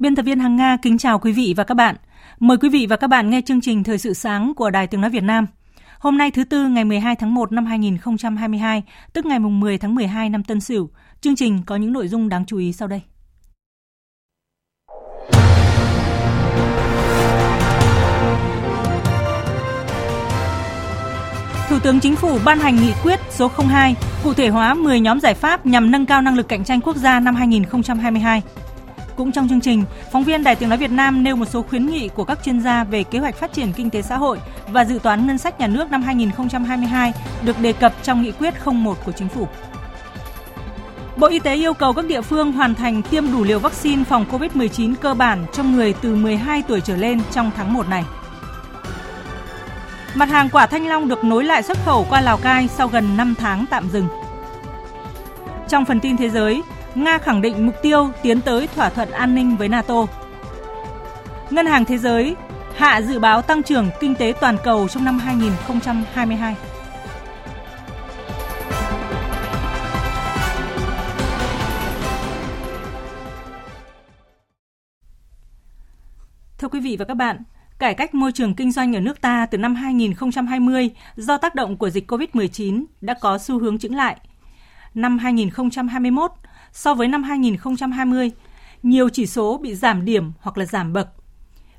[0.00, 1.96] Biên tập viên Hằng Nga kính chào quý vị và các bạn.
[2.38, 5.00] Mời quý vị và các bạn nghe chương trình Thời sự sáng của Đài Tiếng
[5.00, 5.46] Nói Việt Nam.
[5.98, 8.82] Hôm nay thứ Tư ngày 12 tháng 1 năm 2022,
[9.12, 10.90] tức ngày 10 tháng 12 năm Tân Sửu.
[11.20, 13.00] Chương trình có những nội dung đáng chú ý sau đây.
[21.68, 25.20] Thủ tướng Chính phủ ban hành nghị quyết số 02, cụ thể hóa 10 nhóm
[25.20, 28.42] giải pháp nhằm nâng cao năng lực cạnh tranh quốc gia năm 2022.
[29.20, 31.86] Cũng trong chương trình, phóng viên Đài Tiếng Nói Việt Nam nêu một số khuyến
[31.86, 34.84] nghị của các chuyên gia về kế hoạch phát triển kinh tế xã hội và
[34.84, 37.12] dự toán ngân sách nhà nước năm 2022
[37.42, 39.48] được đề cập trong nghị quyết 01 của Chính phủ.
[41.16, 44.24] Bộ Y tế yêu cầu các địa phương hoàn thành tiêm đủ liều vaccine phòng
[44.30, 48.04] COVID-19 cơ bản cho người từ 12 tuổi trở lên trong tháng 1 này.
[50.14, 53.16] Mặt hàng quả thanh long được nối lại xuất khẩu qua Lào Cai sau gần
[53.16, 54.08] 5 tháng tạm dừng.
[55.68, 56.62] Trong phần tin thế giới,
[56.94, 60.06] Nga khẳng định mục tiêu tiến tới thỏa thuận an ninh với NATO.
[61.50, 62.36] Ngân hàng Thế giới
[62.76, 66.56] hạ dự báo tăng trưởng kinh tế toàn cầu trong năm 2022.
[76.58, 77.42] Thưa quý vị và các bạn,
[77.78, 81.76] cải cách môi trường kinh doanh ở nước ta từ năm 2020 do tác động
[81.76, 84.16] của dịch COVID-19 đã có xu hướng chững lại.
[84.94, 86.30] Năm 2021,
[86.72, 88.30] so với năm 2020,
[88.82, 91.08] nhiều chỉ số bị giảm điểm hoặc là giảm bậc.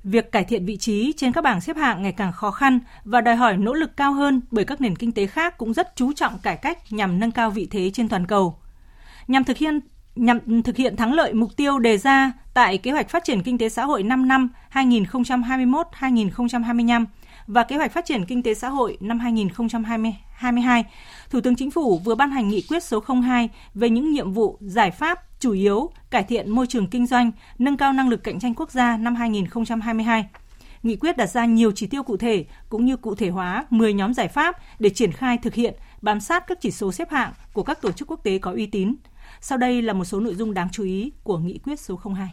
[0.03, 3.21] Việc cải thiện vị trí trên các bảng xếp hạng ngày càng khó khăn và
[3.21, 6.13] đòi hỏi nỗ lực cao hơn bởi các nền kinh tế khác cũng rất chú
[6.13, 8.57] trọng cải cách nhằm nâng cao vị thế trên toàn cầu.
[9.27, 9.79] Nhằm thực hiện
[10.15, 13.57] nhằm thực hiện thắng lợi mục tiêu đề ra tại kế hoạch phát triển kinh
[13.57, 17.05] tế xã hội 5 năm 2021-2025
[17.47, 20.85] và kế hoạch phát triển kinh tế xã hội năm 2022,
[21.29, 24.57] Thủ tướng Chính phủ vừa ban hành nghị quyết số 02 về những nhiệm vụ,
[24.61, 28.39] giải pháp chủ yếu cải thiện môi trường kinh doanh, nâng cao năng lực cạnh
[28.39, 30.25] tranh quốc gia năm 2022.
[30.83, 33.93] Nghị quyết đặt ra nhiều chỉ tiêu cụ thể cũng như cụ thể hóa 10
[33.93, 37.31] nhóm giải pháp để triển khai thực hiện, bám sát các chỉ số xếp hạng
[37.53, 38.95] của các tổ chức quốc tế có uy tín.
[39.41, 42.29] Sau đây là một số nội dung đáng chú ý của nghị quyết số 02.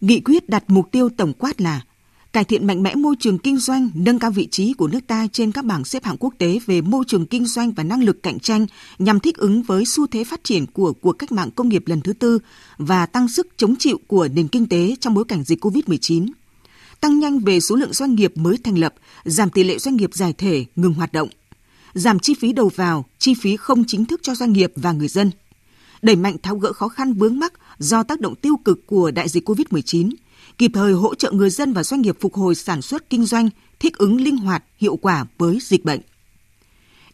[0.00, 1.80] Nghị quyết đặt mục tiêu tổng quát là
[2.32, 5.26] cải thiện mạnh mẽ môi trường kinh doanh, nâng cao vị trí của nước ta
[5.32, 8.22] trên các bảng xếp hạng quốc tế về môi trường kinh doanh và năng lực
[8.22, 8.66] cạnh tranh
[8.98, 12.00] nhằm thích ứng với xu thế phát triển của cuộc cách mạng công nghiệp lần
[12.00, 12.38] thứ tư
[12.78, 16.28] và tăng sức chống chịu của nền kinh tế trong bối cảnh dịch COVID-19.
[17.00, 20.10] Tăng nhanh về số lượng doanh nghiệp mới thành lập, giảm tỷ lệ doanh nghiệp
[20.14, 21.28] giải thể, ngừng hoạt động.
[21.94, 25.08] Giảm chi phí đầu vào, chi phí không chính thức cho doanh nghiệp và người
[25.08, 25.30] dân.
[26.02, 29.28] Đẩy mạnh tháo gỡ khó khăn vướng mắc do tác động tiêu cực của đại
[29.28, 30.10] dịch COVID-19,
[30.58, 33.50] kịp thời hỗ trợ người dân và doanh nghiệp phục hồi sản xuất kinh doanh,
[33.78, 36.00] thích ứng linh hoạt, hiệu quả với dịch bệnh.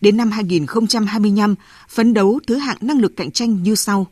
[0.01, 1.55] Đến năm 2025,
[1.89, 4.07] phấn đấu thứ hạng năng lực cạnh tranh như sau.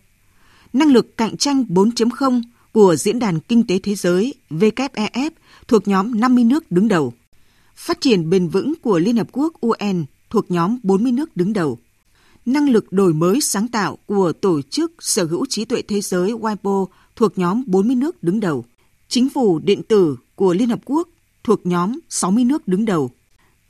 [0.72, 2.42] Năng lực cạnh tranh 4.0
[2.72, 5.30] của Diễn đàn Kinh tế Thế giới WEF
[5.68, 7.12] thuộc nhóm 50 nước đứng đầu.
[7.76, 11.78] Phát triển bền vững của Liên Hợp Quốc UN thuộc nhóm 40 nước đứng đầu.
[12.46, 16.32] Năng lực đổi mới sáng tạo của Tổ chức Sở hữu trí tuệ thế giới
[16.32, 18.64] WIPO thuộc nhóm 40 nước đứng đầu.
[19.08, 21.08] Chính phủ điện tử của Liên Hợp Quốc
[21.44, 23.10] thuộc nhóm 60 nước đứng đầu.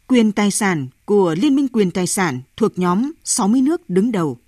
[0.06, 4.38] Quyền tài sản của Liên minh quyền tài sản thuộc nhóm 60 nước đứng đầu.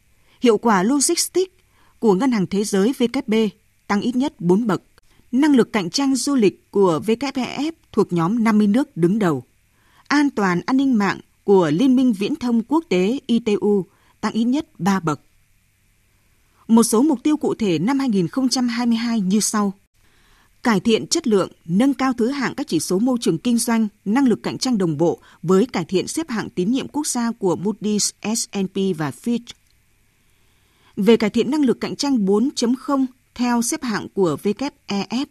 [0.40, 1.52] Hiệu quả logistics
[1.98, 3.48] của Ngân hàng Thế giới WB
[3.86, 4.82] tăng ít nhất 4 bậc.
[5.32, 9.42] Năng lực cạnh tranh du lịch của WEF thuộc nhóm 50 nước đứng đầu.
[10.08, 13.84] An toàn an ninh mạng của Liên minh Viễn thông Quốc tế ITU
[14.20, 15.20] tăng ít nhất 3 bậc.
[16.68, 19.72] Một số mục tiêu cụ thể năm 2022 như sau.
[20.62, 23.88] Cải thiện chất lượng, nâng cao thứ hạng các chỉ số môi trường kinh doanh,
[24.04, 27.32] năng lực cạnh tranh đồng bộ với cải thiện xếp hạng tín nhiệm quốc gia
[27.32, 29.52] của Moody's, S&P và Fitch.
[30.96, 35.26] Về cải thiện năng lực cạnh tranh 4.0 theo xếp hạng của WEF,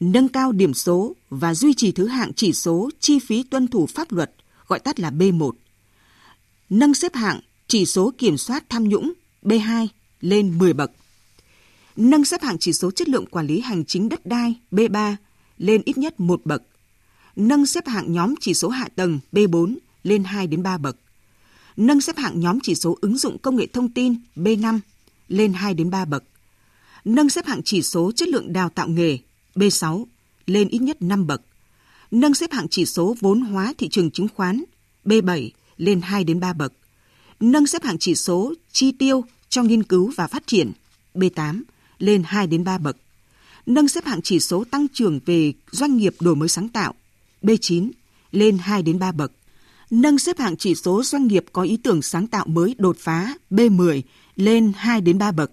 [0.00, 3.86] nâng cao điểm số và duy trì thứ hạng chỉ số chi phí tuân thủ
[3.86, 4.32] pháp luật,
[4.72, 5.52] gọi tắt là B1.
[6.70, 9.86] Nâng xếp hạng, chỉ số kiểm soát tham nhũng B2
[10.20, 10.90] lên 10 bậc.
[11.96, 15.16] Nâng xếp hạng chỉ số chất lượng quản lý hành chính đất đai B3
[15.58, 16.62] lên ít nhất 1 bậc.
[17.36, 20.96] Nâng xếp hạng nhóm chỉ số hạ tầng B4 lên 2 đến 3 bậc.
[21.76, 24.78] Nâng xếp hạng nhóm chỉ số ứng dụng công nghệ thông tin B5
[25.28, 26.24] lên 2 đến 3 bậc.
[27.04, 29.18] Nâng xếp hạng chỉ số chất lượng đào tạo nghề
[29.54, 30.04] B6
[30.46, 31.42] lên ít nhất 5 bậc.
[32.12, 34.64] Nâng xếp hạng chỉ số vốn hóa thị trường chứng khoán
[35.04, 36.72] B7 lên 2 đến 3 bậc.
[37.40, 40.72] Nâng xếp hạng chỉ số chi tiêu trong nghiên cứu và phát triển
[41.14, 41.62] B8
[41.98, 42.96] lên 2 đến 3 bậc.
[43.66, 46.94] Nâng xếp hạng chỉ số tăng trưởng về doanh nghiệp đổi mới sáng tạo
[47.42, 47.90] B9
[48.32, 49.32] lên 2 đến 3 bậc.
[49.90, 53.34] Nâng xếp hạng chỉ số doanh nghiệp có ý tưởng sáng tạo mới đột phá
[53.50, 54.02] B10
[54.36, 55.50] lên 2 đến 3 bậc.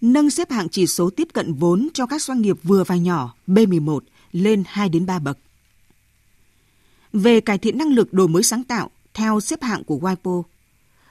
[0.00, 3.34] Nâng xếp hạng chỉ số tiếp cận vốn cho các doanh nghiệp vừa và nhỏ
[3.46, 4.00] B11
[4.32, 5.38] lên 2 đến 3 bậc.
[7.12, 10.42] Về cải thiện năng lực đổi mới sáng tạo theo xếp hạng của WIPO,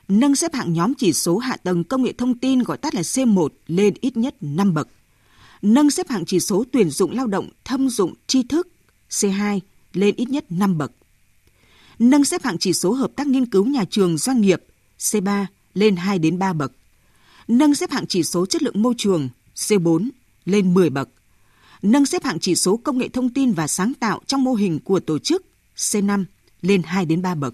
[0.07, 3.01] nâng xếp hạng nhóm chỉ số hạ tầng công nghệ thông tin gọi tắt là
[3.01, 4.87] C1 lên ít nhất 5 bậc.
[5.61, 8.67] Nâng xếp hạng chỉ số tuyển dụng lao động thâm dụng tri thức
[9.09, 9.59] C2
[9.93, 10.91] lên ít nhất 5 bậc.
[11.99, 14.63] Nâng xếp hạng chỉ số hợp tác nghiên cứu nhà trường doanh nghiệp
[14.99, 16.71] C3 lên 2 đến 3 bậc.
[17.47, 20.09] Nâng xếp hạng chỉ số chất lượng môi trường C4
[20.45, 21.09] lên 10 bậc.
[21.81, 24.79] Nâng xếp hạng chỉ số công nghệ thông tin và sáng tạo trong mô hình
[24.79, 25.45] của tổ chức
[25.77, 26.25] C5
[26.61, 27.53] lên 2 đến 3 bậc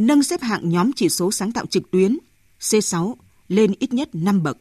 [0.00, 2.18] nâng xếp hạng nhóm chỉ số sáng tạo trực tuyến
[2.60, 3.14] C6
[3.48, 4.58] lên ít nhất 5 bậc.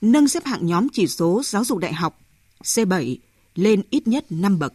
[0.00, 2.20] Nâng xếp hạng nhóm chỉ số giáo dục đại học
[2.64, 3.16] C7
[3.54, 4.74] lên ít nhất 5 bậc.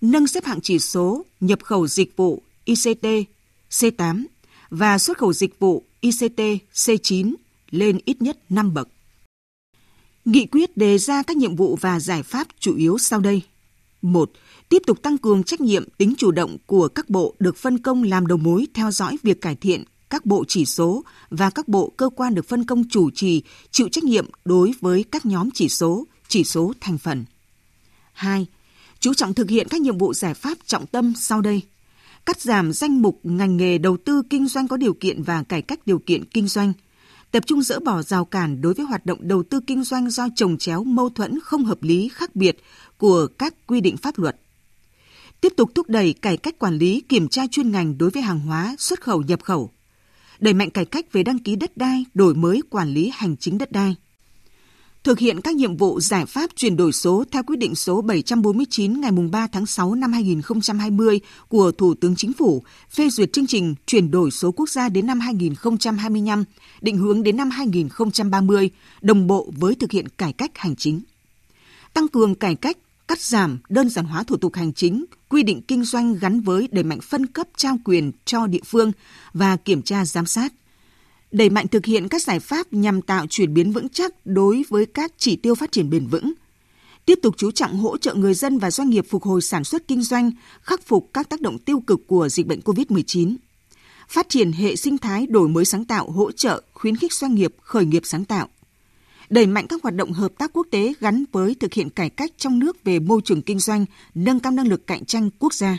[0.00, 3.06] Nâng xếp hạng chỉ số nhập khẩu dịch vụ ICT
[3.70, 4.24] C8
[4.70, 6.40] và xuất khẩu dịch vụ ICT
[6.74, 7.34] C9
[7.70, 8.88] lên ít nhất 5 bậc.
[10.28, 13.42] Nghị quyết đề ra các nhiệm vụ và giải pháp chủ yếu sau đây.
[14.02, 14.30] 1
[14.68, 18.02] tiếp tục tăng cường trách nhiệm tính chủ động của các bộ được phân công
[18.02, 21.92] làm đầu mối theo dõi việc cải thiện các bộ chỉ số và các bộ
[21.96, 25.68] cơ quan được phân công chủ trì chịu trách nhiệm đối với các nhóm chỉ
[25.68, 27.24] số, chỉ số thành phần.
[28.12, 28.46] 2.
[29.00, 31.62] Chú trọng thực hiện các nhiệm vụ giải pháp trọng tâm sau đây.
[32.26, 35.62] Cắt giảm danh mục ngành nghề đầu tư kinh doanh có điều kiện và cải
[35.62, 36.72] cách điều kiện kinh doanh.
[37.30, 40.28] Tập trung dỡ bỏ rào cản đối với hoạt động đầu tư kinh doanh do
[40.36, 42.62] trồng chéo mâu thuẫn không hợp lý khác biệt
[42.98, 44.36] của các quy định pháp luật
[45.40, 48.40] tiếp tục thúc đẩy cải cách quản lý kiểm tra chuyên ngành đối với hàng
[48.40, 49.70] hóa xuất khẩu nhập khẩu,
[50.40, 53.58] đẩy mạnh cải cách về đăng ký đất đai, đổi mới quản lý hành chính
[53.58, 53.96] đất đai.
[55.08, 59.00] Thực hiện các nhiệm vụ giải pháp chuyển đổi số theo quyết định số 749
[59.00, 63.74] ngày 3 tháng 6 năm 2020 của Thủ tướng Chính phủ phê duyệt chương trình
[63.86, 66.44] chuyển đổi số quốc gia đến năm 2025,
[66.80, 68.70] định hướng đến năm 2030,
[69.00, 71.00] đồng bộ với thực hiện cải cách hành chính.
[71.94, 72.76] Tăng cường cải cách
[73.08, 76.68] cắt giảm, đơn giản hóa thủ tục hành chính, quy định kinh doanh gắn với
[76.72, 78.92] đẩy mạnh phân cấp trao quyền cho địa phương
[79.32, 80.52] và kiểm tra giám sát.
[81.32, 84.86] Đẩy mạnh thực hiện các giải pháp nhằm tạo chuyển biến vững chắc đối với
[84.86, 86.32] các chỉ tiêu phát triển bền vững.
[87.04, 89.88] Tiếp tục chú trọng hỗ trợ người dân và doanh nghiệp phục hồi sản xuất
[89.88, 90.30] kinh doanh,
[90.62, 93.36] khắc phục các tác động tiêu cực của dịch bệnh COVID-19.
[94.08, 97.54] Phát triển hệ sinh thái đổi mới sáng tạo hỗ trợ khuyến khích doanh nghiệp
[97.60, 98.48] khởi nghiệp sáng tạo
[99.30, 102.30] đẩy mạnh các hoạt động hợp tác quốc tế gắn với thực hiện cải cách
[102.36, 103.84] trong nước về môi trường kinh doanh,
[104.14, 105.78] nâng cao năng lực cạnh tranh quốc gia.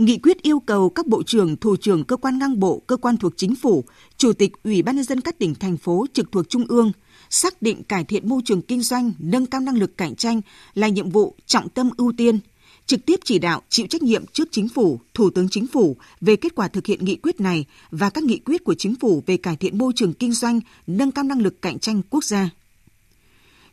[0.00, 3.16] Nghị quyết yêu cầu các bộ trưởng, thủ trưởng cơ quan ngang bộ, cơ quan
[3.16, 3.84] thuộc chính phủ,
[4.16, 6.92] chủ tịch Ủy ban nhân dân các tỉnh thành phố trực thuộc trung ương
[7.30, 10.40] xác định cải thiện môi trường kinh doanh, nâng cao năng lực cạnh tranh
[10.74, 12.38] là nhiệm vụ trọng tâm ưu tiên,
[12.86, 16.36] trực tiếp chỉ đạo chịu trách nhiệm trước chính phủ, thủ tướng chính phủ về
[16.36, 19.36] kết quả thực hiện nghị quyết này và các nghị quyết của chính phủ về
[19.36, 22.50] cải thiện môi trường kinh doanh, nâng cao năng lực cạnh tranh quốc gia.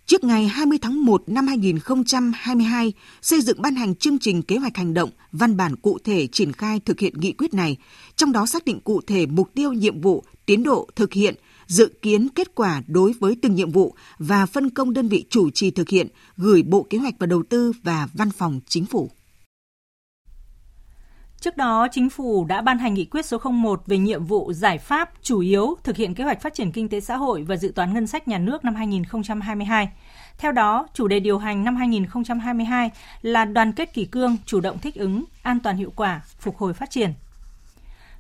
[0.08, 4.78] Trước ngày 20 tháng 1 năm 2022, xây dựng ban hành chương trình kế hoạch
[4.78, 7.78] hành động, văn bản cụ thể triển khai thực hiện nghị quyết này,
[8.16, 11.36] trong đó xác định cụ thể mục tiêu, nhiệm vụ, tiến độ thực hiện,
[11.68, 15.50] dự kiến kết quả đối với từng nhiệm vụ và phân công đơn vị chủ
[15.50, 19.12] trì thực hiện gửi Bộ Kế hoạch và Đầu tư và Văn phòng Chính phủ.
[21.40, 24.78] Trước đó, Chính phủ đã ban hành nghị quyết số 01 về nhiệm vụ giải
[24.78, 27.72] pháp chủ yếu thực hiện kế hoạch phát triển kinh tế xã hội và dự
[27.76, 29.90] toán ngân sách nhà nước năm 2022.
[30.38, 32.92] Theo đó, chủ đề điều hành năm 2022
[33.22, 36.74] là đoàn kết kỷ cương, chủ động thích ứng, an toàn hiệu quả, phục hồi
[36.74, 37.14] phát triển.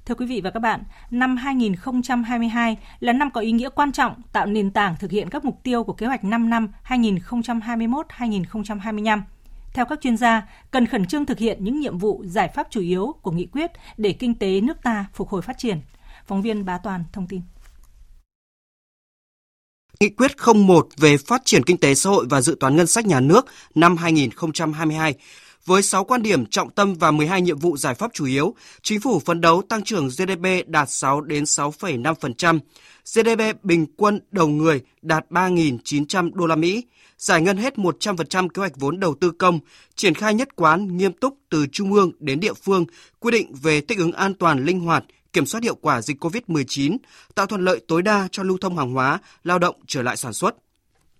[0.06, 4.14] Thưa quý vị và các bạn, năm 2022 là năm có ý nghĩa quan trọng
[4.32, 9.22] tạo nền tảng thực hiện các mục tiêu của kế hoạch 5 năm 2021-2025.
[9.78, 12.82] Theo các chuyên gia, cần khẩn trương thực hiện những nhiệm vụ giải pháp chủ
[12.82, 15.82] yếu của nghị quyết để kinh tế nước ta phục hồi phát triển.
[16.28, 17.42] Phóng viên Bá Toàn thông tin.
[20.00, 23.06] Nghị quyết 01 về phát triển kinh tế xã hội và dự toán ngân sách
[23.06, 25.16] nhà nước năm 2022
[25.66, 29.02] Với 6 quan điểm trọng tâm và 12 nhiệm vụ giải pháp chủ yếu, chính
[29.02, 32.60] phủ phấn đấu tăng trưởng GDP đạt 6 đến 6,5%,
[33.14, 36.84] GDP bình quân đầu người đạt 3.900 đô la Mỹ,
[37.18, 39.60] giải ngân hết 100% kế hoạch vốn đầu tư công,
[39.96, 42.86] triển khai nhất quán nghiêm túc từ trung ương đến địa phương,
[43.20, 46.98] quy định về thích ứng an toàn linh hoạt, kiểm soát hiệu quả dịch COVID-19,
[47.36, 50.34] tạo thuận lợi tối đa cho lưu thông hàng hóa, lao động trở lại sản
[50.34, 50.56] xuất.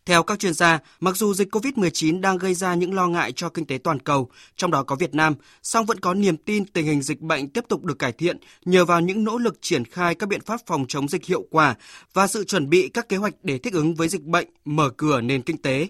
[0.08, 3.50] Theo các chuyên gia, mặc dù dịch COVID-19 đang gây ra những lo ngại cho
[3.50, 6.86] kinh tế toàn cầu, trong đó có Việt Nam, song vẫn có niềm tin tình
[6.86, 10.16] hình dịch bệnh tiếp tục được cải thiện nhờ vào những nỗ lực triển khai
[10.16, 11.76] các biện pháp phòng chống dịch hiệu quả
[12.14, 15.22] và sự chuẩn bị các kế hoạch để thích ứng với dịch bệnh, mở cửa
[15.22, 15.88] nền kinh tế.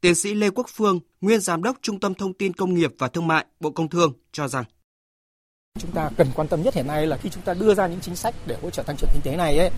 [0.00, 3.08] Tiến sĩ Lê Quốc Phương, nguyên giám đốc Trung tâm Thông tin Công nghiệp và
[3.08, 4.64] Thương mại, Bộ Công Thương cho rằng
[5.78, 8.00] chúng ta cần quan tâm nhất hiện nay là khi chúng ta đưa ra những
[8.00, 9.70] chính sách để hỗ trợ tăng trưởng kinh tế này ấy,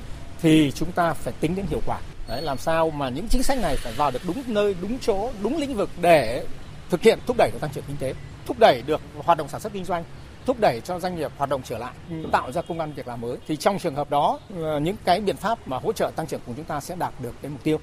[0.43, 3.59] thì chúng ta phải tính đến hiệu quả Đấy, làm sao mà những chính sách
[3.59, 6.47] này phải vào được đúng nơi, đúng chỗ, đúng lĩnh vực để
[6.91, 8.15] thực hiện thúc đẩy được tăng trưởng kinh tế,
[8.47, 10.05] thúc đẩy được hoạt động sản xuất kinh doanh,
[10.47, 11.95] thúc đẩy cho doanh nghiệp hoạt động trở lại,
[12.33, 13.37] tạo ra công an việc làm mới.
[13.49, 16.41] Thì trong trường hợp đó, ờ, những cái biện pháp mà hỗ trợ tăng trưởng
[16.47, 17.81] của chúng ta sẽ đạt được cái mục tiêu.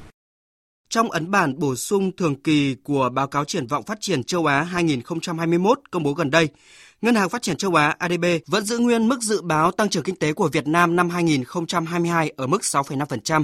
[0.89, 4.45] Trong ấn bản bổ sung thường kỳ của báo cáo triển vọng phát triển châu
[4.45, 6.49] Á 2021 công bố gần đây,
[7.01, 10.03] Ngân hàng Phát triển châu Á ADB vẫn giữ nguyên mức dự báo tăng trưởng
[10.03, 13.43] kinh tế của Việt Nam năm 2022 ở mức 6,5%.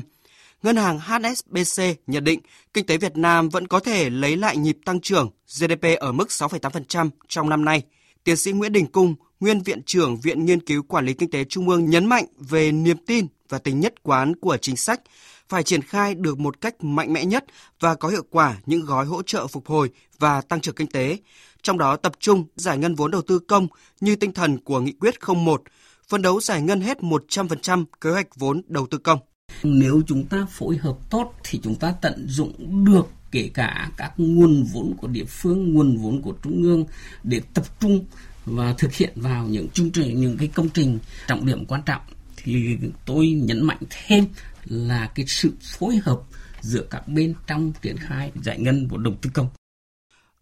[0.63, 2.39] Ngân hàng HSBC nhận định
[2.74, 6.27] kinh tế Việt Nam vẫn có thể lấy lại nhịp tăng trưởng GDP ở mức
[6.27, 7.83] 6,8% trong năm nay.
[8.24, 11.43] Tiến sĩ Nguyễn Đình Cung, nguyên viện trưởng Viện Nghiên cứu Quản lý Kinh tế
[11.43, 15.01] Trung ương nhấn mạnh về niềm tin và tính nhất quán của chính sách,
[15.50, 17.45] phải triển khai được một cách mạnh mẽ nhất
[17.79, 21.17] và có hiệu quả những gói hỗ trợ phục hồi và tăng trưởng kinh tế,
[21.65, 23.67] trong đó tập trung giải ngân vốn đầu tư công
[24.01, 25.63] như tinh thần của nghị quyết 01,
[26.07, 29.19] phân đấu giải ngân hết 100% kế hoạch vốn đầu tư công.
[29.63, 34.13] Nếu chúng ta phối hợp tốt thì chúng ta tận dụng được kể cả các
[34.17, 36.86] nguồn vốn của địa phương, nguồn vốn của trung ương
[37.24, 38.05] để tập trung
[38.45, 42.01] và thực hiện vào những chương trình, những cái công trình trọng điểm quan trọng
[42.38, 44.25] thì tôi nhấn mạnh thêm
[44.65, 46.22] là cái sự phối hợp
[46.62, 49.48] giữa các bên trong triển khai giải ngân vốn đầu tư công.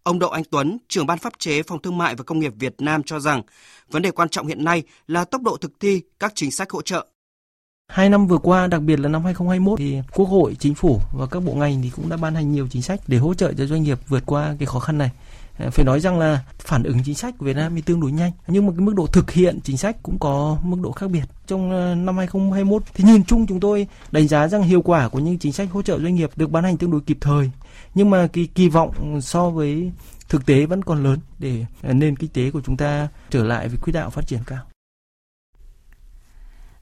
[0.04, 2.74] Ông Đậu Anh Tuấn, trưởng ban pháp chế Phòng Thương mại và Công nghiệp Việt
[2.78, 3.42] Nam cho rằng,
[3.90, 6.82] vấn đề quan trọng hiện nay là tốc độ thực thi các chính sách hỗ
[6.82, 7.06] trợ.
[7.88, 11.26] Hai năm vừa qua, đặc biệt là năm 2021 thì Quốc hội, Chính phủ và
[11.26, 13.66] các bộ ngành thì cũng đã ban hành nhiều chính sách để hỗ trợ cho
[13.66, 15.10] doanh nghiệp vượt qua cái khó khăn này.
[15.58, 18.12] Ờ, phải nói rằng là phản ứng chính sách của Việt Nam thì tương đối
[18.12, 18.32] nhanh.
[18.46, 21.24] Nhưng mà cái mức độ thực hiện chính sách cũng có mức độ khác biệt.
[21.46, 25.18] Trong ờ, năm 2021 thì nhìn chung chúng tôi đánh giá rằng hiệu quả của
[25.18, 27.50] những chính sách hỗ trợ doanh nghiệp được ban hành tương đối kịp thời.
[27.94, 29.92] Nhưng mà cái kỳ vọng so với
[30.28, 33.68] thực tế vẫn còn lớn để ờ, nền kinh tế của chúng ta trở lại
[33.68, 34.60] với quỹ đạo phát triển cao.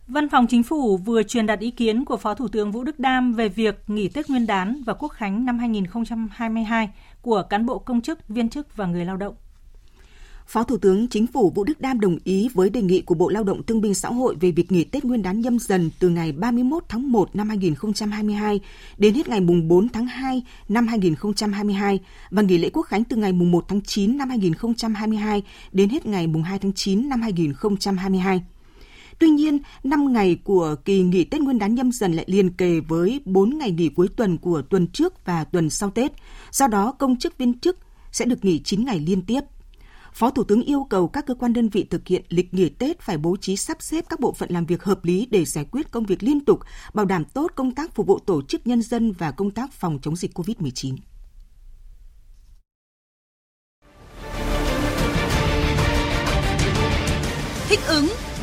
[0.08, 2.98] Văn phòng Chính phủ vừa truyền đạt ý kiến của Phó Thủ tướng Vũ Đức
[2.98, 6.90] Đam về việc nghỉ Tết Nguyên đán và Quốc khánh năm 2022
[7.22, 9.34] của cán bộ công chức, viên chức và người lao động.
[10.46, 13.28] Phó Thủ tướng Chính phủ Vũ Đức Đam đồng ý với đề nghị của Bộ
[13.28, 16.08] Lao động Thương binh Xã hội về việc nghỉ Tết Nguyên đán nhâm dần từ
[16.08, 18.60] ngày 31 tháng 1 năm 2022
[18.98, 22.00] đến hết ngày 4 tháng 2 năm 2022
[22.30, 26.28] và nghỉ lễ Quốc khánh từ ngày 1 tháng 9 năm 2022 đến hết ngày
[26.44, 28.42] 2 tháng 9 năm 2022.
[29.18, 32.80] Tuy nhiên, 5 ngày của kỳ nghỉ Tết Nguyên đán nhâm dần lại liền kề
[32.80, 36.12] với 4 ngày nghỉ cuối tuần của tuần trước và tuần sau Tết.
[36.50, 37.78] Do đó, công chức viên chức
[38.12, 39.40] sẽ được nghỉ 9 ngày liên tiếp.
[40.14, 43.00] Phó Thủ tướng yêu cầu các cơ quan đơn vị thực hiện lịch nghỉ Tết
[43.00, 45.90] phải bố trí sắp xếp các bộ phận làm việc hợp lý để giải quyết
[45.90, 46.60] công việc liên tục,
[46.94, 49.98] bảo đảm tốt công tác phục vụ tổ chức nhân dân và công tác phòng
[50.02, 50.96] chống dịch COVID-19.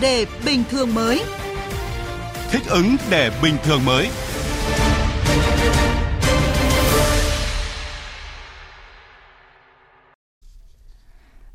[0.01, 1.21] Để bình thường mới.
[2.51, 4.07] Thích ứng để bình thường mới.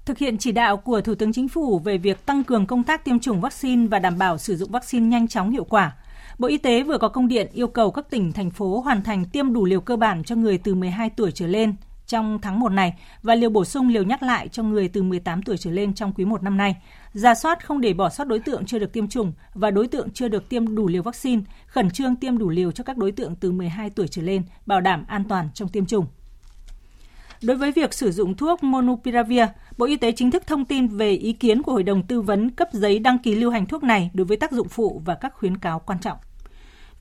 [0.04, 3.04] Thực hiện chỉ đạo của Thủ tướng Chính phủ về việc tăng cường công tác
[3.04, 5.92] tiêm chủng vaccine và đảm bảo sử dụng vaccine nhanh chóng hiệu quả,
[6.38, 9.24] Bộ Y tế vừa có công điện yêu cầu các tỉnh, thành phố hoàn thành
[9.24, 11.74] tiêm đủ liều cơ bản cho người từ 12 tuổi trở lên
[12.06, 15.42] trong tháng 1 này và liều bổ sung liều nhắc lại cho người từ 18
[15.42, 16.76] tuổi trở lên trong quý 1 năm nay.
[17.12, 20.10] Ra soát không để bỏ sót đối tượng chưa được tiêm chủng và đối tượng
[20.10, 23.36] chưa được tiêm đủ liều vaccine, khẩn trương tiêm đủ liều cho các đối tượng
[23.36, 26.06] từ 12 tuổi trở lên, bảo đảm an toàn trong tiêm chủng.
[27.42, 29.44] Đối với việc sử dụng thuốc Monupiravir,
[29.78, 32.50] Bộ Y tế chính thức thông tin về ý kiến của Hội đồng tư vấn
[32.50, 35.34] cấp giấy đăng ký lưu hành thuốc này đối với tác dụng phụ và các
[35.34, 36.18] khuyến cáo quan trọng.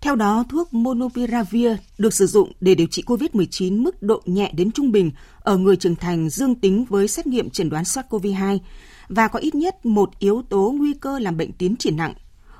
[0.03, 4.71] Theo đó, thuốc Monopiravir được sử dụng để điều trị COVID-19 mức độ nhẹ đến
[4.71, 8.59] trung bình ở người trưởng thành dương tính với xét nghiệm chẩn đoán SARS-CoV-2
[9.07, 12.13] và có ít nhất một yếu tố nguy cơ làm bệnh tiến triển nặng.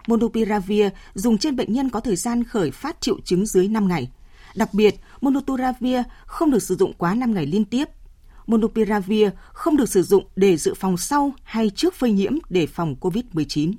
[0.08, 4.12] Monopiravir dùng trên bệnh nhân có thời gian khởi phát triệu chứng dưới 5 ngày.
[4.56, 7.90] Đặc biệt, Monopiravir không được sử dụng quá 5 ngày liên tiếp.
[8.48, 12.96] Monopiravir không được sử dụng để dự phòng sau hay trước phơi nhiễm để phòng
[13.02, 13.74] COVID-19.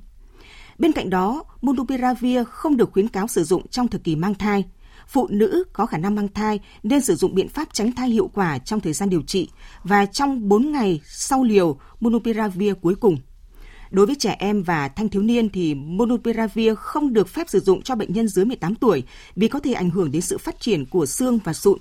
[0.79, 4.65] Bên cạnh đó, Monopiravir không được khuyến cáo sử dụng trong thời kỳ mang thai.
[5.07, 8.29] Phụ nữ có khả năng mang thai nên sử dụng biện pháp tránh thai hiệu
[8.33, 9.49] quả trong thời gian điều trị
[9.83, 13.17] và trong 4 ngày sau liều Monopiravir cuối cùng.
[13.91, 17.81] Đối với trẻ em và thanh thiếu niên thì Monopiravir không được phép sử dụng
[17.81, 19.03] cho bệnh nhân dưới 18 tuổi
[19.35, 21.79] vì có thể ảnh hưởng đến sự phát triển của xương và sụn.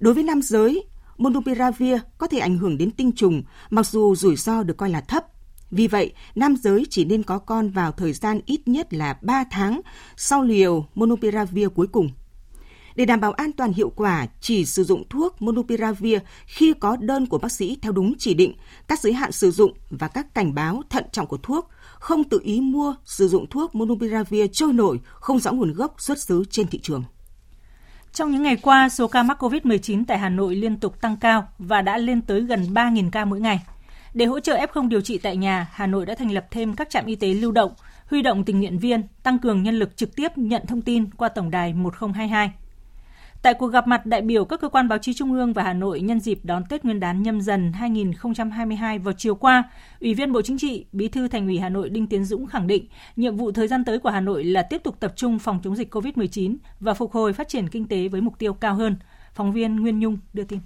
[0.00, 0.84] Đối với nam giới,
[1.18, 5.00] Monopiravir có thể ảnh hưởng đến tinh trùng, mặc dù rủi ro được coi là
[5.00, 5.24] thấp.
[5.70, 9.44] Vì vậy, nam giới chỉ nên có con vào thời gian ít nhất là 3
[9.50, 9.80] tháng
[10.16, 12.10] sau liều Monopiravir cuối cùng.
[12.96, 17.26] Để đảm bảo an toàn hiệu quả, chỉ sử dụng thuốc Monopiravir khi có đơn
[17.26, 18.54] của bác sĩ theo đúng chỉ định,
[18.88, 22.40] các giới hạn sử dụng và các cảnh báo thận trọng của thuốc, không tự
[22.44, 26.66] ý mua, sử dụng thuốc Monopiravir trôi nổi, không rõ nguồn gốc xuất xứ trên
[26.66, 27.04] thị trường.
[28.12, 31.48] Trong những ngày qua, số ca mắc COVID-19 tại Hà Nội liên tục tăng cao
[31.58, 33.60] và đã lên tới gần 3.000 ca mỗi ngày.
[34.18, 36.90] Để hỗ trợ F0 điều trị tại nhà, Hà Nội đã thành lập thêm các
[36.90, 37.72] trạm y tế lưu động,
[38.06, 41.28] huy động tình nguyện viên, tăng cường nhân lực trực tiếp nhận thông tin qua
[41.28, 42.52] tổng đài 1022.
[43.42, 45.72] Tại cuộc gặp mặt đại biểu các cơ quan báo chí Trung ương và Hà
[45.72, 49.70] Nội nhân dịp đón Tết Nguyên đán nhâm dần 2022 vào chiều qua,
[50.00, 52.66] Ủy viên Bộ Chính trị, Bí thư Thành ủy Hà Nội Đinh Tiến Dũng khẳng
[52.66, 55.60] định, nhiệm vụ thời gian tới của Hà Nội là tiếp tục tập trung phòng
[55.64, 58.96] chống dịch COVID-19 và phục hồi phát triển kinh tế với mục tiêu cao hơn.
[59.34, 60.58] Phóng viên Nguyên Nhung đưa tin.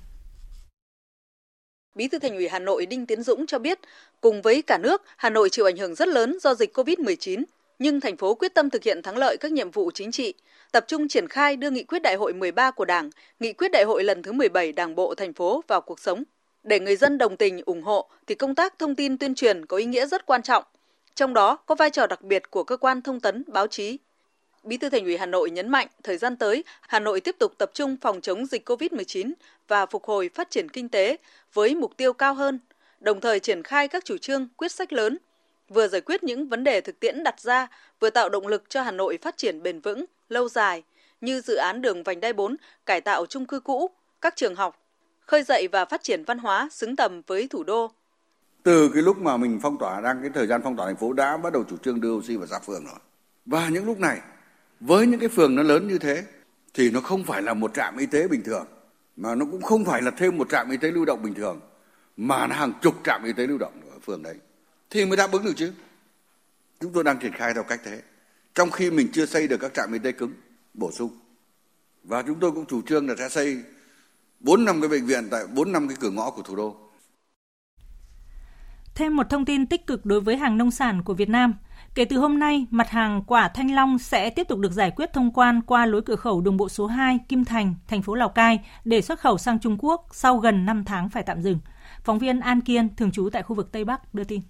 [1.94, 3.78] Bí thư Thành ủy Hà Nội Đinh Tiến Dũng cho biết,
[4.20, 7.42] cùng với cả nước, Hà Nội chịu ảnh hưởng rất lớn do dịch COVID-19,
[7.78, 10.34] nhưng thành phố quyết tâm thực hiện thắng lợi các nhiệm vụ chính trị,
[10.72, 13.84] tập trung triển khai đưa nghị quyết đại hội 13 của Đảng, nghị quyết đại
[13.84, 16.22] hội lần thứ 17 Đảng bộ thành phố vào cuộc sống.
[16.62, 19.76] Để người dân đồng tình, ủng hộ thì công tác thông tin tuyên truyền có
[19.76, 20.64] ý nghĩa rất quan trọng.
[21.14, 23.98] Trong đó có vai trò đặc biệt của cơ quan thông tấn, báo chí.
[24.64, 27.52] Bí thư Thành ủy Hà Nội nhấn mạnh thời gian tới, Hà Nội tiếp tục
[27.58, 29.32] tập trung phòng chống dịch COVID-19
[29.68, 31.16] và phục hồi phát triển kinh tế
[31.52, 32.58] với mục tiêu cao hơn,
[33.00, 35.18] đồng thời triển khai các chủ trương, quyết sách lớn,
[35.68, 37.66] vừa giải quyết những vấn đề thực tiễn đặt ra,
[38.00, 40.82] vừa tạo động lực cho Hà Nội phát triển bền vững, lâu dài
[41.20, 44.78] như dự án đường vành đai 4, cải tạo chung cư cũ, các trường học,
[45.20, 47.90] khơi dậy và phát triển văn hóa xứng tầm với thủ đô.
[48.62, 51.12] Từ cái lúc mà mình phong tỏa đang cái thời gian phong tỏa thành phố
[51.12, 52.98] đã bắt đầu chủ trương đưa oxy vào xã phường rồi.
[53.46, 54.20] Và những lúc này
[54.86, 56.24] với những cái phường nó lớn như thế,
[56.74, 58.66] thì nó không phải là một trạm y tế bình thường,
[59.16, 61.60] mà nó cũng không phải là thêm một trạm y tế lưu động bình thường,
[62.16, 64.36] mà nó hàng chục trạm y tế lưu động ở phường đấy
[64.90, 65.72] thì mới đáp ứng được chứ.
[66.80, 68.02] Chúng tôi đang triển khai theo cách thế
[68.54, 70.32] trong khi mình chưa xây được các trạm y tế cứng,
[70.74, 71.18] bổ sung.
[72.04, 73.62] Và chúng tôi cũng chủ trương là sẽ xây
[74.40, 76.76] bốn năm cái bệnh viện tại bốn năm cái cửa ngõ của thủ đô.
[78.94, 81.54] Thêm một thông tin tích cực đối với hàng nông sản của Việt Nam.
[81.94, 85.12] Kể từ hôm nay, mặt hàng quả thanh long sẽ tiếp tục được giải quyết
[85.12, 88.28] thông quan qua lối cửa khẩu đường bộ số 2 Kim Thành, thành phố Lào
[88.28, 91.58] Cai để xuất khẩu sang Trung Quốc sau gần 5 tháng phải tạm dừng.
[92.04, 94.40] Phóng viên An Kiên, thường trú tại khu vực Tây Bắc, đưa tin.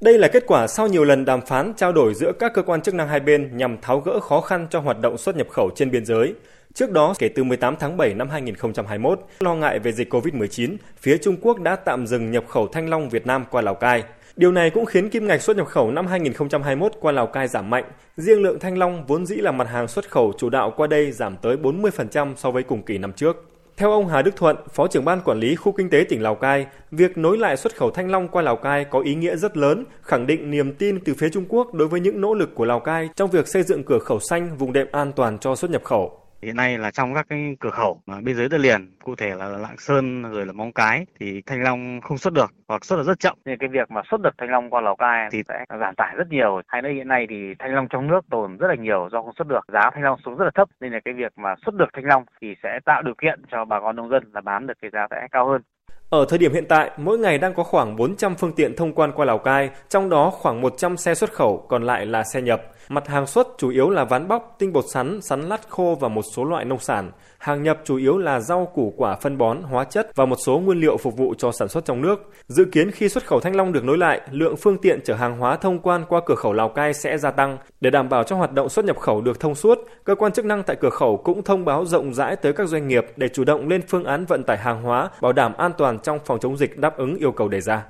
[0.00, 2.82] Đây là kết quả sau nhiều lần đàm phán trao đổi giữa các cơ quan
[2.82, 5.70] chức năng hai bên nhằm tháo gỡ khó khăn cho hoạt động xuất nhập khẩu
[5.76, 6.34] trên biên giới.
[6.74, 11.18] Trước đó, kể từ 18 tháng 7 năm 2021, lo ngại về dịch COVID-19, phía
[11.18, 14.02] Trung Quốc đã tạm dừng nhập khẩu thanh long Việt Nam qua Lào Cai.
[14.36, 17.70] Điều này cũng khiến kim ngạch xuất nhập khẩu năm 2021 qua Lào Cai giảm
[17.70, 17.84] mạnh.
[18.16, 21.12] Riêng lượng thanh long vốn dĩ là mặt hàng xuất khẩu chủ đạo qua đây
[21.12, 23.44] giảm tới 40% so với cùng kỳ năm trước.
[23.76, 26.34] Theo ông Hà Đức Thuận, Phó trưởng ban quản lý khu kinh tế tỉnh Lào
[26.34, 29.56] Cai, việc nối lại xuất khẩu thanh long qua Lào Cai có ý nghĩa rất
[29.56, 32.64] lớn, khẳng định niềm tin từ phía Trung Quốc đối với những nỗ lực của
[32.64, 35.70] Lào Cai trong việc xây dựng cửa khẩu xanh vùng đệm an toàn cho xuất
[35.70, 36.21] nhập khẩu.
[36.44, 39.34] Hiện nay là trong các cái cửa khẩu mà biên giới đất liền, cụ thể
[39.34, 42.96] là Lạng Sơn rồi là Móng Cái thì thanh long không xuất được hoặc xuất
[42.96, 43.38] được rất chậm.
[43.44, 46.14] Nên cái việc mà xuất được thanh long qua Lào Cai thì sẽ giảm tải
[46.16, 46.60] rất nhiều.
[46.66, 49.34] Hai nơi hiện nay thì thanh long trong nước tồn rất là nhiều do không
[49.38, 51.74] xuất được, giá thanh long xuống rất là thấp nên là cái việc mà xuất
[51.74, 54.66] được thanh long thì sẽ tạo điều kiện cho bà con nông dân là bán
[54.66, 55.62] được cái giá sẽ cao hơn.
[56.10, 59.12] Ở thời điểm hiện tại, mỗi ngày đang có khoảng 400 phương tiện thông quan
[59.12, 62.62] qua Lào Cai, trong đó khoảng 100 xe xuất khẩu, còn lại là xe nhập.
[62.88, 66.08] Mặt hàng xuất chủ yếu là ván bóc, tinh bột sắn, sắn lát khô và
[66.08, 67.10] một số loại nông sản.
[67.38, 70.58] Hàng nhập chủ yếu là rau củ quả phân bón, hóa chất và một số
[70.58, 72.30] nguyên liệu phục vụ cho sản xuất trong nước.
[72.46, 75.38] Dự kiến khi xuất khẩu thanh long được nối lại, lượng phương tiện chở hàng
[75.38, 77.58] hóa thông quan qua cửa khẩu Lào Cai sẽ gia tăng.
[77.80, 80.44] Để đảm bảo cho hoạt động xuất nhập khẩu được thông suốt, cơ quan chức
[80.44, 83.44] năng tại cửa khẩu cũng thông báo rộng rãi tới các doanh nghiệp để chủ
[83.44, 86.56] động lên phương án vận tải hàng hóa, bảo đảm an toàn trong phòng chống
[86.56, 87.84] dịch đáp ứng yêu cầu đề ra.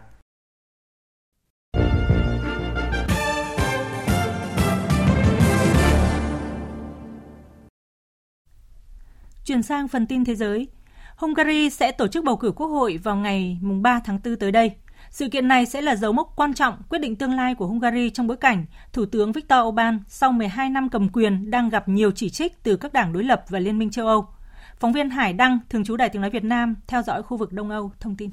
[9.45, 10.69] Chuyển sang phần tin thế giới.
[11.17, 14.71] Hungary sẽ tổ chức bầu cử quốc hội vào ngày 3 tháng 4 tới đây.
[15.11, 18.11] Sự kiện này sẽ là dấu mốc quan trọng quyết định tương lai của Hungary
[18.11, 22.11] trong bối cảnh Thủ tướng Viktor Orbán sau 12 năm cầm quyền đang gặp nhiều
[22.11, 24.27] chỉ trích từ các đảng đối lập và Liên minh châu Âu.
[24.77, 27.53] Phóng viên Hải Đăng, thường trú Đài Tiếng Nói Việt Nam, theo dõi khu vực
[27.53, 28.31] Đông Âu, thông tin.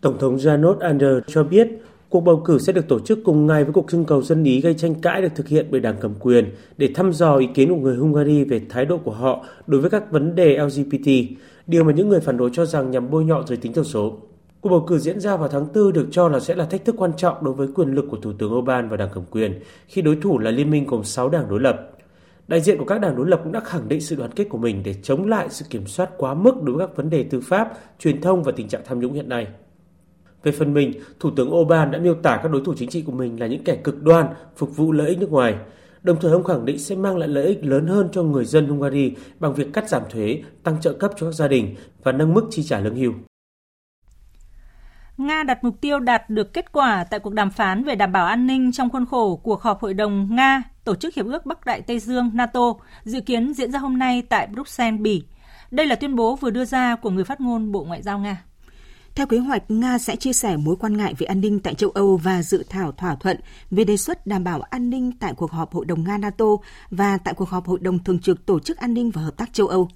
[0.00, 1.68] Tổng thống Janos Ander cho biết
[2.12, 4.60] cuộc bầu cử sẽ được tổ chức cùng ngày với cuộc trưng cầu dân ý
[4.60, 7.68] gây tranh cãi được thực hiện bởi đảng cầm quyền để thăm dò ý kiến
[7.68, 11.10] của người Hungary về thái độ của họ đối với các vấn đề LGBT,
[11.66, 14.18] điều mà những người phản đối cho rằng nhằm bôi nhọ giới tính thiểu số.
[14.60, 16.94] Cuộc bầu cử diễn ra vào tháng 4 được cho là sẽ là thách thức
[16.98, 20.02] quan trọng đối với quyền lực của Thủ tướng Orbán và đảng cầm quyền khi
[20.02, 21.90] đối thủ là liên minh gồm 6 đảng đối lập.
[22.48, 24.58] Đại diện của các đảng đối lập cũng đã khẳng định sự đoàn kết của
[24.58, 27.40] mình để chống lại sự kiểm soát quá mức đối với các vấn đề tư
[27.40, 29.46] pháp, truyền thông và tình trạng tham nhũng hiện nay.
[30.42, 33.12] Về phần mình, Thủ tướng Orbán đã miêu tả các đối thủ chính trị của
[33.12, 34.26] mình là những kẻ cực đoan,
[34.56, 35.54] phục vụ lợi ích nước ngoài.
[36.02, 38.68] Đồng thời ông khẳng định sẽ mang lại lợi ích lớn hơn cho người dân
[38.68, 42.34] Hungary bằng việc cắt giảm thuế, tăng trợ cấp cho các gia đình và nâng
[42.34, 43.12] mức chi trả lương hưu.
[45.16, 48.26] Nga đặt mục tiêu đạt được kết quả tại cuộc đàm phán về đảm bảo
[48.26, 51.66] an ninh trong khuôn khổ cuộc họp Hội đồng Nga, Tổ chức Hiệp ước Bắc
[51.66, 52.74] Đại Tây Dương NATO,
[53.04, 55.22] dự kiến diễn ra hôm nay tại Bruxelles, Bỉ.
[55.70, 58.44] Đây là tuyên bố vừa đưa ra của người phát ngôn Bộ Ngoại giao Nga.
[59.14, 61.90] Theo kế hoạch, Nga sẽ chia sẻ mối quan ngại về an ninh tại châu
[61.90, 63.36] Âu và dự thảo thỏa thuận
[63.70, 66.46] về đề xuất đảm bảo an ninh tại cuộc họp Hội đồng Nga-NATO
[66.90, 69.52] và tại cuộc họp Hội đồng Thường trực Tổ chức An ninh và Hợp tác
[69.52, 69.88] châu Âu.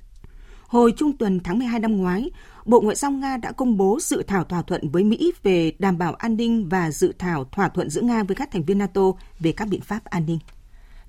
[0.67, 2.31] Hồi trung tuần tháng 12 năm ngoái,
[2.65, 5.99] Bộ Ngoại giao Nga đã công bố dự thảo thỏa thuận với Mỹ về đảm
[5.99, 9.03] bảo an ninh và dự thảo thỏa thuận giữa Nga với các thành viên NATO
[9.39, 10.39] về các biện pháp an ninh.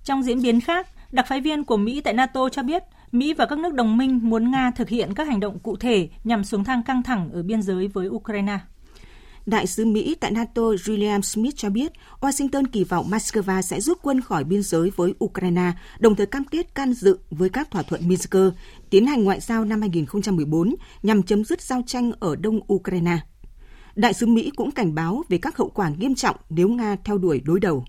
[0.04, 2.84] Trong diễn biến khác, đặc phái viên của Mỹ tại NATO cho biết
[3.17, 6.10] Mỹ và các nước đồng minh muốn Nga thực hiện các hành động cụ thể
[6.23, 8.60] nhằm xuống thang căng thẳng ở biên giới với Ukraine.
[9.45, 13.97] Đại sứ Mỹ tại NATO William Smith cho biết Washington kỳ vọng Moscow sẽ rút
[14.01, 17.82] quân khỏi biên giới với Ukraine, đồng thời cam kết can dự với các thỏa
[17.82, 18.36] thuận Minsk,
[18.89, 23.17] tiến hành ngoại giao năm 2014 nhằm chấm dứt giao tranh ở đông Ukraine.
[23.95, 27.17] Đại sứ Mỹ cũng cảnh báo về các hậu quả nghiêm trọng nếu Nga theo
[27.17, 27.86] đuổi đối đầu.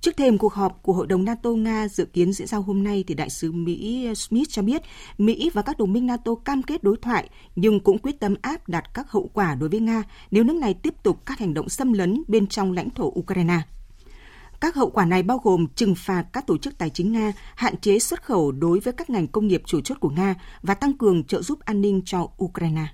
[0.00, 3.14] Trước thềm cuộc họp của Hội đồng NATO-Nga dự kiến diễn ra hôm nay, thì
[3.14, 4.82] đại sứ Mỹ Smith cho biết
[5.18, 8.68] Mỹ và các đồng minh NATO cam kết đối thoại nhưng cũng quyết tâm áp
[8.68, 11.68] đặt các hậu quả đối với Nga nếu nước này tiếp tục các hành động
[11.68, 13.60] xâm lấn bên trong lãnh thổ Ukraine.
[14.60, 17.76] Các hậu quả này bao gồm trừng phạt các tổ chức tài chính Nga, hạn
[17.76, 20.98] chế xuất khẩu đối với các ngành công nghiệp chủ chốt của Nga và tăng
[20.98, 22.86] cường trợ giúp an ninh cho Ukraine.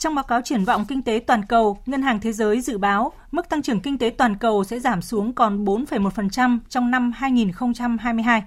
[0.00, 3.12] Trong báo cáo triển vọng kinh tế toàn cầu, Ngân hàng Thế giới dự báo
[3.32, 8.42] mức tăng trưởng kinh tế toàn cầu sẽ giảm xuống còn 4,1% trong năm 2022,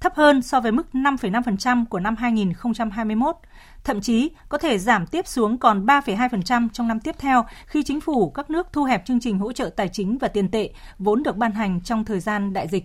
[0.00, 3.36] thấp hơn so với mức 5,5% của năm 2021.
[3.84, 8.00] Thậm chí có thể giảm tiếp xuống còn 3,2% trong năm tiếp theo khi chính
[8.00, 11.22] phủ các nước thu hẹp chương trình hỗ trợ tài chính và tiền tệ vốn
[11.22, 12.84] được ban hành trong thời gian đại dịch.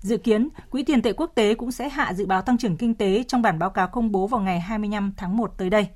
[0.00, 2.94] Dự kiến, Quỹ tiền tệ quốc tế cũng sẽ hạ dự báo tăng trưởng kinh
[2.94, 5.88] tế trong bản báo cáo công bố vào ngày 25 tháng 1 tới đây.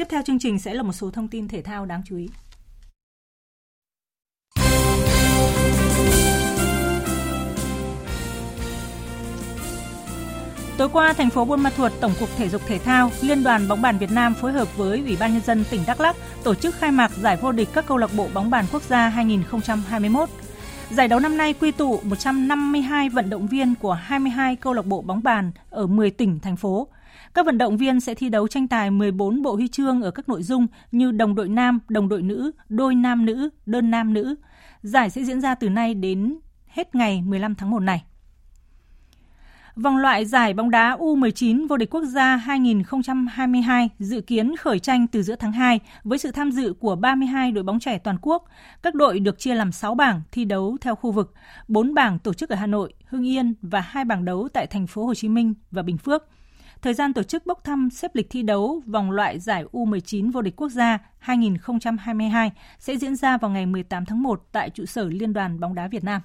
[0.00, 2.28] Tiếp theo chương trình sẽ là một số thông tin thể thao đáng chú ý.
[10.78, 13.68] Tối qua, thành phố Buôn Ma Thuột, Tổng cục Thể dục Thể thao, Liên đoàn
[13.68, 16.54] bóng bàn Việt Nam phối hợp với Ủy ban nhân dân tỉnh Đắk Lắk tổ
[16.54, 20.28] chức khai mạc giải vô địch các câu lạc bộ bóng bàn quốc gia 2021.
[20.90, 25.02] Giải đấu năm nay quy tụ 152 vận động viên của 22 câu lạc bộ
[25.02, 26.88] bóng bàn ở 10 tỉnh thành phố.
[27.34, 30.28] Các vận động viên sẽ thi đấu tranh tài 14 bộ huy chương ở các
[30.28, 34.34] nội dung như đồng đội nam, đồng đội nữ, đôi nam nữ, đơn nam nữ.
[34.82, 38.04] Giải sẽ diễn ra từ nay đến hết ngày 15 tháng 1 này.
[39.76, 45.06] Vòng loại giải bóng đá U19 vô địch quốc gia 2022 dự kiến khởi tranh
[45.06, 48.44] từ giữa tháng 2 với sự tham dự của 32 đội bóng trẻ toàn quốc.
[48.82, 51.34] Các đội được chia làm 6 bảng thi đấu theo khu vực,
[51.68, 54.86] 4 bảng tổ chức ở Hà Nội, Hưng Yên và 2 bảng đấu tại thành
[54.86, 56.24] phố Hồ Chí Minh và Bình Phước.
[56.82, 60.42] Thời gian tổ chức bốc thăm xếp lịch thi đấu vòng loại giải U19 vô
[60.42, 65.08] địch quốc gia 2022 sẽ diễn ra vào ngày 18 tháng 1 tại trụ sở
[65.08, 66.20] Liên đoàn bóng đá Việt Nam.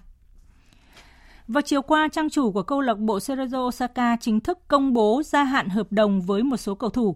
[1.48, 5.22] Vào chiều qua, trang chủ của câu lạc bộ Cerezo Osaka chính thức công bố
[5.26, 7.16] gia hạn hợp đồng với một số cầu thủ.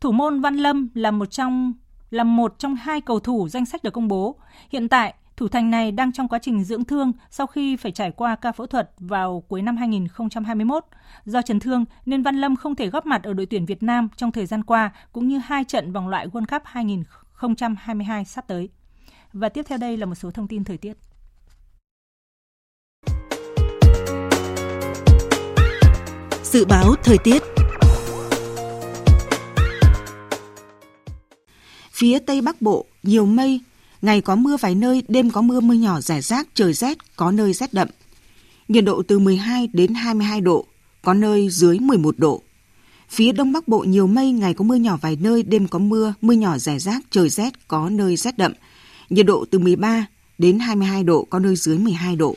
[0.00, 1.72] Thủ môn Văn Lâm là một trong
[2.10, 4.36] là một trong hai cầu thủ danh sách được công bố.
[4.70, 8.10] Hiện tại, thủ thành này đang trong quá trình dưỡng thương sau khi phải trải
[8.10, 10.84] qua ca phẫu thuật vào cuối năm 2021.
[11.24, 14.08] Do chấn thương nên Văn Lâm không thể góp mặt ở đội tuyển Việt Nam
[14.16, 18.68] trong thời gian qua cũng như hai trận vòng loại World Cup 2022 sắp tới.
[19.32, 20.96] Và tiếp theo đây là một số thông tin thời tiết.
[26.42, 27.42] Dự báo thời tiết
[31.92, 33.60] Phía Tây Bắc Bộ, nhiều mây,
[34.02, 37.30] ngày có mưa vài nơi, đêm có mưa mưa nhỏ rải rác, trời rét, có
[37.30, 37.88] nơi rét đậm.
[38.68, 40.66] Nhiệt độ từ 12 đến 22 độ,
[41.02, 42.42] có nơi dưới 11 độ.
[43.10, 46.14] Phía Đông Bắc Bộ nhiều mây, ngày có mưa nhỏ vài nơi, đêm có mưa,
[46.20, 48.52] mưa nhỏ rải rác, trời rét, có nơi rét đậm.
[49.10, 50.06] Nhiệt độ từ 13
[50.38, 52.36] đến 22 độ, có nơi dưới 12 độ.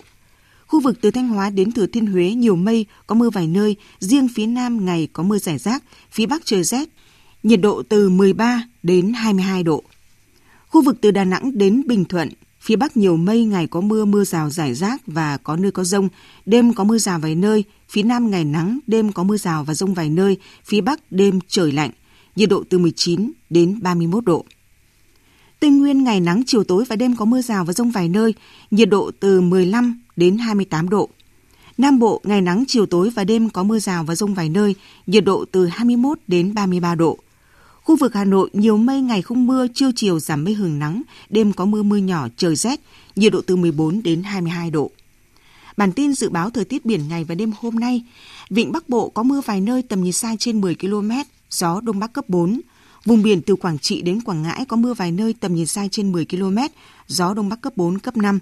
[0.68, 3.76] Khu vực từ Thanh Hóa đến Thừa Thiên Huế nhiều mây, có mưa vài nơi,
[4.00, 6.90] riêng phía Nam ngày có mưa rải rác, phía Bắc trời rét,
[7.44, 9.84] nhiệt độ từ 13 đến 22 độ.
[10.76, 12.30] Khu vực từ Đà Nẵng đến Bình Thuận,
[12.62, 15.84] phía Bắc nhiều mây, ngày có mưa, mưa rào rải rác và có nơi có
[15.84, 16.10] rông,
[16.46, 19.74] đêm có mưa rào vài nơi, phía Nam ngày nắng, đêm có mưa rào và
[19.74, 21.92] rông vài nơi, phía Bắc đêm trời lạnh,
[22.36, 24.46] nhiệt độ từ 19 đến 31 độ.
[25.60, 28.34] Tây Nguyên ngày nắng chiều tối và đêm có mưa rào và rông vài nơi,
[28.72, 31.10] nhiệt độ từ 15 đến 28 độ.
[31.78, 34.76] Nam Bộ ngày nắng chiều tối và đêm có mưa rào và rông vài nơi,
[35.08, 37.20] nhiệt độ từ 21 đến 33 độ.
[37.86, 41.02] Khu vực Hà Nội nhiều mây ngày không mưa, trưa chiều giảm mây hưởng nắng,
[41.30, 42.80] đêm có mưa mưa nhỏ, trời rét,
[43.16, 44.92] nhiệt độ từ 14 đến 22 độ.
[45.78, 48.04] Bản tin dự báo thời tiết biển ngày và đêm hôm nay,
[48.50, 51.12] Vịnh Bắc Bộ có mưa vài nơi tầm nhìn xa trên 10 km,
[51.50, 52.62] gió Đông Bắc cấp 4.
[53.06, 55.88] Vùng biển từ Quảng Trị đến Quảng Ngãi có mưa vài nơi tầm nhìn xa
[55.92, 56.58] trên 10 km,
[57.08, 58.40] gió Đông Bắc cấp 4, cấp 5.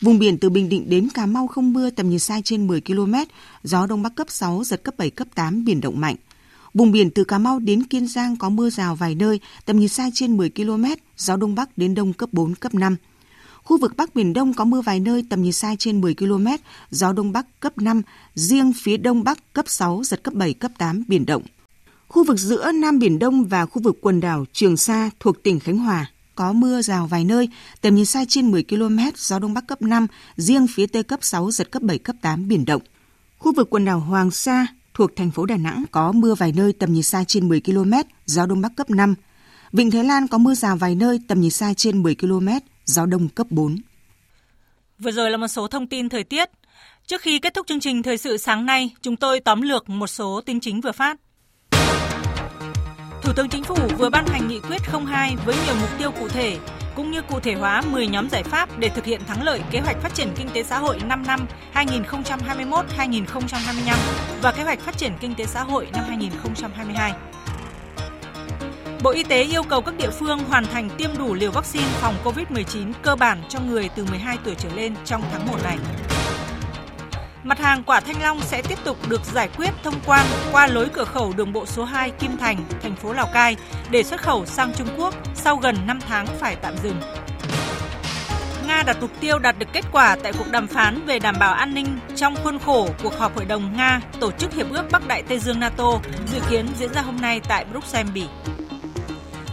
[0.00, 2.80] Vùng biển từ Bình Định đến Cà Mau không mưa tầm nhìn xa trên 10
[2.80, 3.14] km,
[3.62, 6.16] gió Đông Bắc cấp 6, giật cấp 7, cấp 8, biển động mạnh.
[6.76, 9.88] Vùng biển từ Cà Mau đến Kiên Giang có mưa rào vài nơi, tầm nhìn
[9.88, 10.84] xa trên 10 km,
[11.16, 12.96] gió Đông Bắc đến Đông cấp 4, cấp 5.
[13.62, 16.46] Khu vực Bắc Biển Đông có mưa vài nơi tầm nhìn xa trên 10 km,
[16.90, 18.02] gió Đông Bắc cấp 5,
[18.34, 21.42] riêng phía Đông Bắc cấp 6, giật cấp 7, cấp 8, biển động.
[22.08, 25.60] Khu vực giữa Nam Biển Đông và khu vực quần đảo Trường Sa thuộc tỉnh
[25.60, 27.48] Khánh Hòa có mưa rào vài nơi,
[27.80, 31.18] tầm nhìn xa trên 10 km, gió Đông Bắc cấp 5, riêng phía Tây cấp
[31.22, 32.82] 6, giật cấp 7, cấp 8, biển động.
[33.38, 36.72] Khu vực quần đảo Hoàng Sa thuộc thành phố Đà Nẵng có mưa vài nơi
[36.72, 37.92] tầm nhìn xa trên 10 km,
[38.26, 39.14] gió Đông Bắc cấp 5.
[39.72, 42.48] Vịnh Thái Lan có mưa rào vài nơi tầm nhìn xa trên 10 km,
[42.84, 43.76] gió Đông cấp 4.
[44.98, 46.50] Vừa rồi là một số thông tin thời tiết.
[47.06, 50.06] Trước khi kết thúc chương trình thời sự sáng nay, chúng tôi tóm lược một
[50.06, 51.16] số tin chính vừa phát.
[53.22, 56.28] Thủ tướng Chính phủ vừa ban hành nghị quyết 02 với nhiều mục tiêu cụ
[56.28, 56.58] thể,
[56.96, 59.80] cũng như cụ thể hóa 10 nhóm giải pháp để thực hiện thắng lợi kế
[59.80, 63.96] hoạch phát triển kinh tế xã hội 5 năm 2021-2025
[64.42, 67.12] và kế hoạch phát triển kinh tế xã hội năm 2022.
[69.02, 72.14] Bộ Y tế yêu cầu các địa phương hoàn thành tiêm đủ liều vaccine phòng
[72.24, 75.78] COVID-19 cơ bản cho người từ 12 tuổi trở lên trong tháng 1 này.
[77.46, 80.88] Mặt hàng quả thanh long sẽ tiếp tục được giải quyết thông quan qua lối
[80.92, 83.56] cửa khẩu đường bộ số 2 Kim Thành, thành phố Lào Cai
[83.90, 87.00] để xuất khẩu sang Trung Quốc sau gần 5 tháng phải tạm dừng.
[88.66, 91.54] Nga đặt mục tiêu đạt được kết quả tại cuộc đàm phán về đảm bảo
[91.54, 95.08] an ninh trong khuôn khổ cuộc họp Hội đồng Nga tổ chức Hiệp ước Bắc
[95.08, 95.92] Đại Tây Dương NATO
[96.32, 98.24] dự kiến diễn ra hôm nay tại Bruxelles, Bỉ.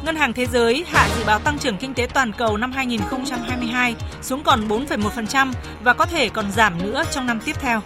[0.05, 3.95] Ngân hàng Thế giới hạ dự báo tăng trưởng kinh tế toàn cầu năm 2022
[4.21, 7.81] xuống còn 4,1% và có thể còn giảm nữa trong năm tiếp theo.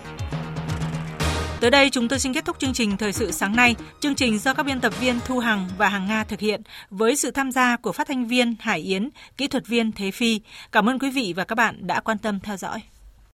[1.59, 3.75] Tới đây chúng tôi xin kết thúc chương trình Thời sự sáng nay.
[3.99, 7.15] Chương trình do các biên tập viên Thu Hằng và Hằng Nga thực hiện với
[7.15, 10.41] sự tham gia của phát thanh viên Hải Yến, kỹ thuật viên Thế Phi.
[10.71, 12.81] Cảm ơn quý vị và các bạn đã quan tâm theo dõi.